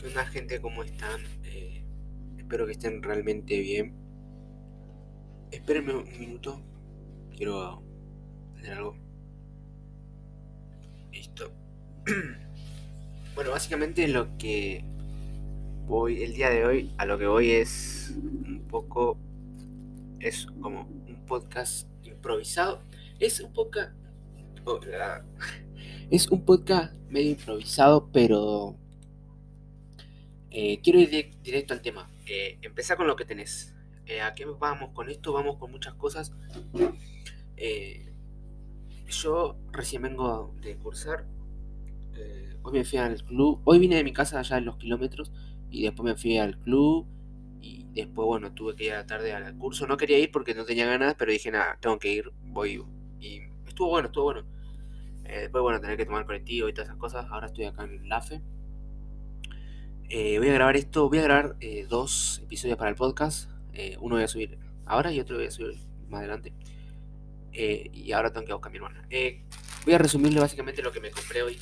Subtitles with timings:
[0.00, 0.62] ¿Qué onda gente?
[0.62, 1.20] ¿Cómo están?
[1.44, 1.84] Eh,
[2.38, 3.94] espero que estén realmente bien.
[5.50, 6.62] Espérenme un minuto.
[7.36, 7.82] Quiero
[8.56, 8.96] hacer algo.
[11.12, 11.52] Listo.
[13.34, 14.82] bueno, básicamente lo que
[15.84, 19.18] voy, el día de hoy, a lo que voy es un poco,
[20.18, 22.80] es como un podcast improvisado.
[23.18, 23.92] Es un podcast...
[24.64, 24.80] oh,
[26.10, 28.79] es un podcast medio improvisado, pero
[30.50, 32.10] eh, quiero ir di- directo al tema.
[32.26, 33.74] Eh, empezar con lo que tenés.
[34.06, 35.32] Eh, ¿A qué vamos con esto?
[35.32, 36.32] Vamos con muchas cosas.
[37.56, 38.12] Eh,
[39.08, 41.26] yo recién vengo de cursar.
[42.62, 43.60] Hoy me fui al club.
[43.64, 45.32] Hoy vine de mi casa allá en los kilómetros.
[45.70, 47.06] Y después me fui al club.
[47.62, 49.86] Y después, bueno, tuve que ir a la tarde al curso.
[49.86, 52.30] No quería ir porque no tenía ganas, pero dije, nada, tengo que ir.
[52.42, 52.82] Voy.
[53.20, 54.44] Y estuvo bueno, estuvo bueno.
[55.22, 57.26] Después, bueno, tener que tomar colectivo y todas esas cosas.
[57.30, 58.40] Ahora estoy acá en la FE.
[60.12, 63.48] Eh, voy a grabar esto, voy a grabar eh, dos episodios para el podcast.
[63.72, 66.52] Eh, uno voy a subir ahora y otro voy a subir más adelante.
[67.52, 69.06] Y ahora tengo que buscar mi hermana.
[69.84, 71.60] Voy a resumirle básicamente lo que me compré hoy.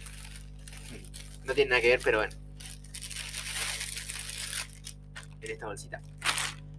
[1.44, 2.34] No tiene nada que ver, pero bueno.
[5.42, 6.00] En esta bolsita.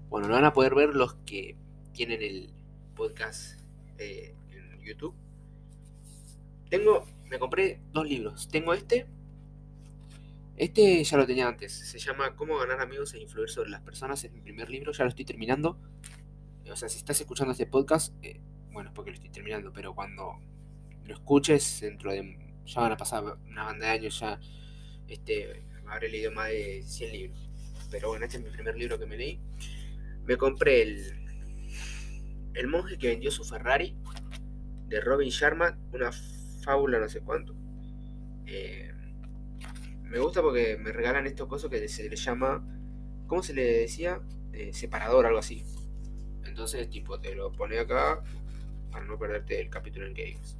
[0.10, 1.56] Bueno, lo van a poder ver los que
[1.94, 2.52] tienen el
[2.96, 3.60] podcast
[4.00, 4.36] en
[4.82, 5.14] YouTube.
[6.72, 8.48] Tengo, me compré dos libros.
[8.48, 9.08] Tengo este
[10.60, 11.72] este ya lo tenía antes.
[11.72, 14.22] Se llama Cómo ganar amigos e influir sobre las personas.
[14.26, 15.80] Es mi primer libro, ya lo estoy terminando.
[16.70, 19.96] O sea, si estás escuchando este podcast, eh, bueno, es porque lo estoy terminando, pero
[19.96, 20.38] cuando
[21.06, 22.38] lo escuches, dentro de.
[22.66, 24.38] Ya van a pasar una banda de años, ya
[25.08, 27.50] este, habré leído más de 100 libros.
[27.90, 29.40] Pero bueno, este es mi primer libro que me leí.
[30.26, 31.26] Me compré el.
[32.54, 33.96] El monje que vendió su Ferrari,
[34.88, 36.12] de Robin Sharma, una
[36.66, 37.56] fábula no sé cuánto.
[38.46, 38.92] Eh,
[40.10, 42.66] me gusta porque me regalan estos cosas que se le llama.
[43.28, 44.22] ¿Cómo se le decía?
[44.54, 45.64] Eh, separador, algo así.
[46.44, 48.24] Entonces, tipo, te lo pone acá
[48.92, 50.58] para no perderte el capítulo en digas.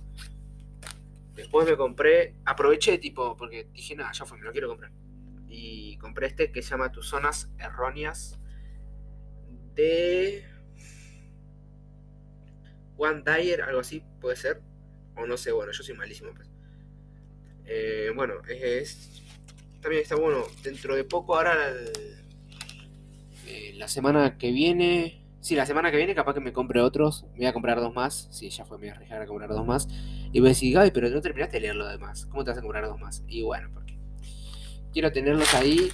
[1.34, 2.36] Después me compré.
[2.46, 4.92] Aproveché, tipo, porque dije, nada, ya fue, me lo quiero comprar.
[5.48, 8.40] Y compré este que se llama Tus Zonas Erróneas.
[9.74, 10.46] De.
[12.98, 14.62] One Dyer, algo así, puede ser.
[15.16, 16.34] O no sé, bueno, yo soy malísimo.
[16.36, 16.50] Pues.
[17.66, 19.24] Eh, bueno, es,
[19.82, 20.44] también está bueno.
[20.64, 21.56] Dentro de poco, ahora
[23.46, 25.26] eh, la semana que viene.
[25.42, 27.26] Sí, la semana que viene capaz que me compre otros.
[27.32, 28.28] Me voy a comprar dos más.
[28.32, 29.88] Sí, ya fue, me voy a arriesgar a comprar dos más.
[30.32, 32.26] Y voy a decir, Gaby, pero no terminaste de leer lo demás.
[32.26, 33.24] ¿Cómo te vas a comprar dos más?
[33.28, 33.98] Y bueno, porque
[34.92, 35.90] quiero tenerlos ahí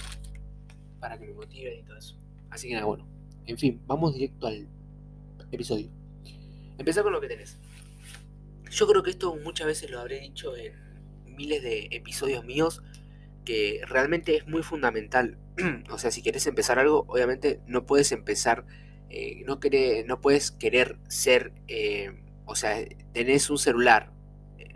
[0.98, 2.18] para que me motiven y todo eso.
[2.50, 3.08] Así que nada, bueno.
[3.46, 4.68] En fin, vamos directo al
[5.52, 5.88] episodio.
[6.78, 7.58] Empezar con lo que tenés.
[8.70, 10.74] Yo creo que esto muchas veces lo habré dicho en
[11.36, 12.82] miles de episodios míos
[13.46, 15.38] que realmente es muy fundamental.
[15.90, 18.66] o sea, si querés empezar algo, obviamente no puedes empezar,
[19.10, 22.12] eh, no, queré- no puedes querer ser, eh,
[22.46, 22.76] o sea,
[23.14, 24.12] tenés un celular,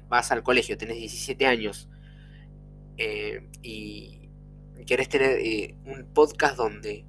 [0.08, 1.88] vas al colegio, tenés 17 años
[2.96, 4.30] eh, y
[4.86, 7.06] querés tener un podcast donde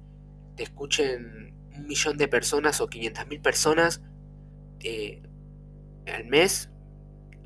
[0.56, 4.02] te escuchen un millón de personas o 500 mil personas
[6.06, 6.70] al mes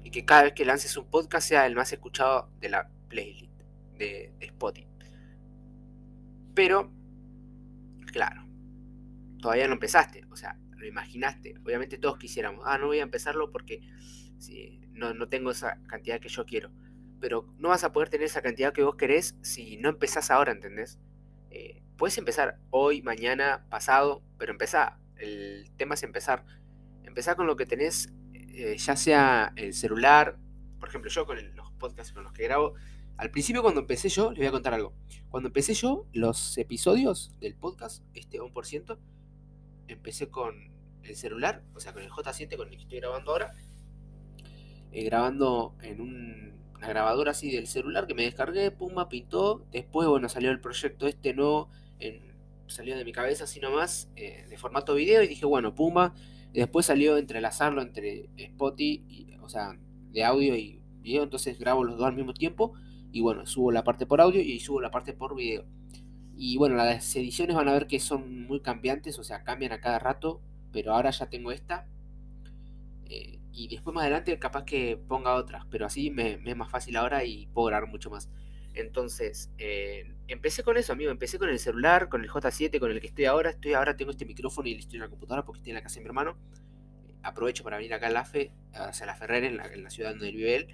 [0.03, 3.46] y que cada vez que lances un podcast sea el más escuchado de la playlist
[3.99, 4.89] de, de Spotify.
[6.55, 6.91] Pero,
[8.13, 8.47] claro,
[9.41, 11.55] todavía no empezaste, o sea, lo imaginaste.
[11.65, 13.81] Obviamente todos quisiéramos, ah, no voy a empezarlo porque
[14.39, 16.71] sí, no, no tengo esa cantidad que yo quiero.
[17.21, 20.53] Pero no vas a poder tener esa cantidad que vos querés si no empezás ahora,
[20.53, 20.99] ¿entendés?
[21.51, 24.99] Eh, puedes empezar hoy, mañana, pasado, pero empezá.
[25.17, 26.45] El tema es empezar.
[27.05, 30.39] Empezar con lo que tenés, eh, ya sea el celular.
[30.79, 32.75] Por ejemplo, yo con los podcasts con los que grabo.
[33.19, 34.93] Al principio, cuando empecé yo, les voy a contar algo.
[35.31, 38.99] Cuando empecé yo, los episodios del podcast, este 1%,
[39.89, 40.55] empecé con
[41.03, 43.53] el celular, o sea, con el J7 con el que estoy grabando ahora.
[44.93, 49.67] eh, grabando en un- una grabadora así del celular que me descargué, pumba, pintó.
[49.71, 51.69] Después, bueno, salió el proyecto este nuevo,
[52.67, 56.15] salió de mi cabeza así nomás, eh, de formato video, y dije, bueno, pumba.
[56.53, 59.79] Después salió entrelazarlo entre Spotify, y, o sea,
[60.13, 62.73] de audio y video, entonces grabo los dos al mismo tiempo.
[63.17, 65.65] Y bueno, subo la parte por audio y subo la parte por video.
[66.37, 69.81] Y bueno, las ediciones van a ver que son muy cambiantes, o sea, cambian a
[69.81, 70.43] cada rato,
[70.73, 71.87] pero ahora ya tengo esta.
[73.07, 76.97] eh, y después más adelante capaz que ponga otras, pero así me, es más fácil
[76.97, 78.29] ahora y puedo grabar mucho más.
[78.75, 81.11] Entonces, eh, empecé con eso, amigo.
[81.11, 83.51] Empecé con el celular, con el J7, con el que estoy ahora.
[83.51, 85.95] Estoy ahora tengo este micrófono y estoy en la computadora porque estoy en la casa
[85.97, 86.37] de mi hermano.
[87.23, 90.11] Aprovecho para venir acá a la FE, hacia la Ferrer, en la, en la ciudad
[90.11, 90.69] donde vive él.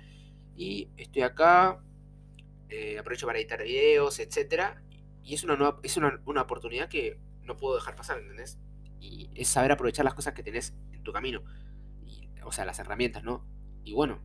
[0.56, 1.82] Y estoy acá,
[2.72, 4.82] eh, aprovecho para editar videos, etcétera.
[5.22, 8.58] y es una, nueva, es una, una oportunidad que no puedo dejar pasar, ¿entendés?
[9.00, 11.42] Y es saber aprovechar las cosas que tenés en tu camino.
[12.44, 13.46] O sea, las herramientas, ¿no?
[13.84, 14.20] Y bueno,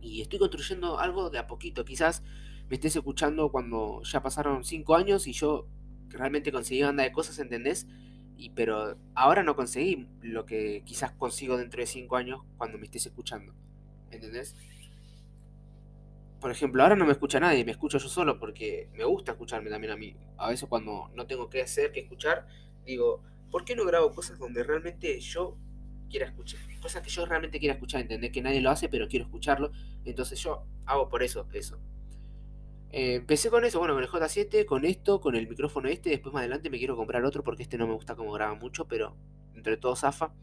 [0.00, 1.84] y estoy construyendo algo de a poquito.
[1.84, 2.22] Quizás
[2.68, 5.68] me estés escuchando cuando ya pasaron cinco años y yo
[6.08, 7.86] realmente conseguí banda de cosas, ¿entendés?
[8.36, 12.84] Y, pero ahora no conseguí lo que quizás consigo dentro de cinco años cuando me
[12.84, 13.54] estés escuchando.
[14.10, 14.56] ¿Entendés?
[16.42, 19.70] Por ejemplo, ahora no me escucha nadie, me escucho yo solo porque me gusta escucharme
[19.70, 20.16] también a mí.
[20.38, 22.48] A veces cuando no tengo que hacer, que escuchar,
[22.84, 25.56] digo, ¿por qué no grabo cosas donde realmente yo
[26.10, 26.58] quiera escuchar?
[26.80, 29.70] Cosas que yo realmente quiera escuchar, entender que nadie lo hace, pero quiero escucharlo.
[30.04, 31.78] Entonces yo hago por eso eso.
[32.90, 36.10] Eh, empecé con eso, bueno, con el J7, con esto, con el micrófono este.
[36.10, 38.88] Después más adelante me quiero comprar otro porque este no me gusta como graba mucho,
[38.88, 39.16] pero
[39.54, 40.34] entre todo zafa.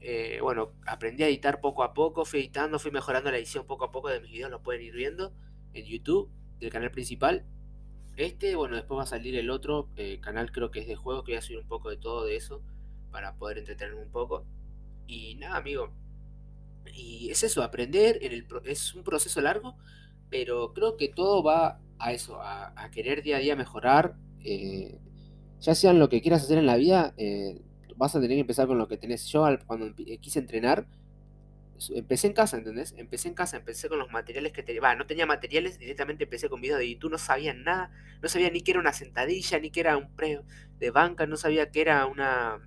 [0.00, 3.84] Eh, bueno, aprendí a editar poco a poco, fui editando, fui mejorando la edición poco
[3.84, 5.32] a poco de mis videos, lo pueden ir viendo
[5.74, 6.30] en YouTube,
[6.60, 7.44] del canal principal.
[8.16, 11.24] Este, bueno, después va a salir el otro eh, canal, creo que es de juego,
[11.24, 12.62] que voy a subir un poco de todo de eso
[13.10, 14.44] para poder entretenerme un poco.
[15.06, 15.92] Y nada, amigo.
[16.92, 19.76] Y es eso, aprender, en el, es un proceso largo,
[20.30, 24.16] pero creo que todo va a eso, a, querer día a día mejorar.
[24.44, 24.98] Eh,
[25.60, 27.14] ya sea en lo que quieras hacer en la vida,
[27.98, 29.26] vas a tener que empezar con lo que tenés.
[29.26, 30.86] Yo cuando quise entrenar,
[31.94, 32.94] empecé en casa, ¿entendés?
[32.96, 34.80] Empecé en casa, empecé con los materiales que tenía.
[34.80, 37.90] Va, no tenía materiales, directamente empecé con videos de YouTube, no sabía nada,
[38.22, 40.40] no sabía ni qué era una sentadilla, ni qué era un pre
[40.78, 42.60] de banca, no sabía qué era una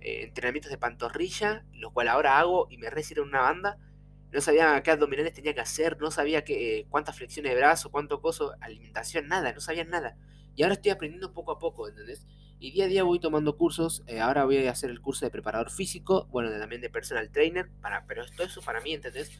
[0.00, 3.78] eh, entrenamientos de pantorrilla, lo cual ahora hago y me recibo en una banda.
[4.32, 7.90] No sabía qué abdominales tenía que hacer, no sabía qué, eh, cuántas flexiones de brazo,
[7.90, 10.16] cuánto coso, alimentación, nada, no sabía nada.
[10.54, 12.26] Y ahora estoy aprendiendo poco a poco, ¿entendés?
[12.58, 14.02] Y día a día voy tomando cursos.
[14.06, 17.70] Eh, ahora voy a hacer el curso de preparador físico, bueno, también de personal trainer,
[17.80, 19.30] para, pero esto eso para mí, ¿entendés?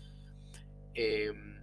[0.95, 1.63] Em,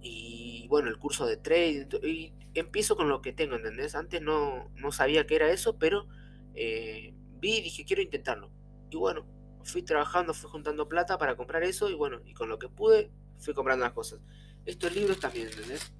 [0.00, 1.88] y bueno, el curso de trade.
[2.02, 3.94] Y empiezo con lo que tengo, ¿entendés?
[3.94, 6.08] Antes no, no sabía qué era eso, pero
[6.54, 8.50] eh, vi y dije, quiero intentarlo.
[8.90, 9.26] Y bueno,
[9.64, 13.10] fui trabajando, fui juntando plata para comprar eso y bueno, y con lo que pude,
[13.38, 14.20] fui comprando las cosas.
[14.66, 15.92] Estos libros también, ¿entendés?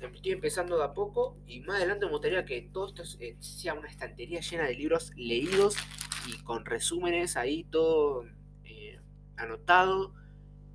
[0.00, 3.74] Estoy empezando de a poco y más adelante me gustaría que todo esto eh, sea
[3.74, 5.76] una estantería llena de libros leídos
[6.26, 8.24] y con resúmenes ahí todo
[8.64, 9.00] eh,
[9.36, 10.14] anotado,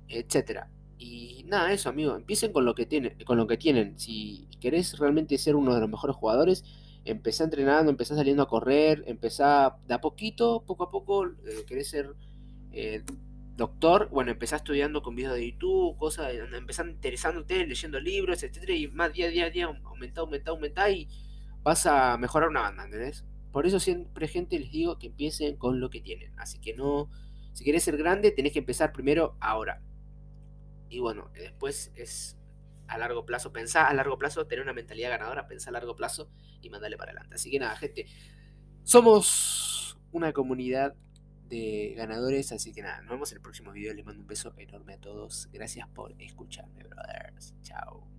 [0.08, 0.70] etcétera.
[0.98, 3.98] Y nada, eso amigo, empiecen con lo que tienen, con lo que tienen.
[3.98, 6.64] Si querés realmente ser uno de los mejores jugadores,
[7.04, 11.88] empecé entrenando, empecé saliendo a correr, empecé de a poquito, poco a poco, eh, querés
[11.88, 12.14] ser
[13.56, 18.88] doctor, bueno, empezás estudiando con videos de YouTube, cosas, empezás interesándote, leyendo libros, etcétera, y
[18.88, 21.08] más día a día, día, aumenta, aumenta, aumenta, y
[21.62, 23.24] vas a mejorar una banda, ¿entendés?
[23.52, 26.38] Por eso siempre, gente, les digo que empiecen con lo que tienen.
[26.38, 27.10] Así que no,
[27.54, 29.82] si querés ser grande, tenés que empezar primero ahora.
[30.90, 32.38] Y bueno, después es
[32.86, 36.30] a largo plazo, pensá a largo plazo, tener una mentalidad ganadora, pensá a largo plazo
[36.60, 37.36] y mandale para adelante.
[37.36, 38.06] Así que nada, gente,
[38.84, 40.94] somos una comunidad
[41.48, 42.52] de ganadores.
[42.52, 43.94] Así que nada, nos vemos en el próximo video.
[43.94, 45.48] Les mando un beso enorme a todos.
[45.52, 47.54] Gracias por escucharme, brothers.
[47.62, 48.15] Chao.